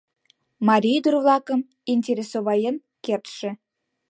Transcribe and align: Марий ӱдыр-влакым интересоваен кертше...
Марий 0.67 0.97
ӱдыр-влакым 0.99 1.59
интересоваен 1.93 2.75
кертше... 3.05 3.49